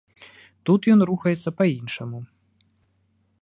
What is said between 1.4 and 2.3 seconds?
па іншаму.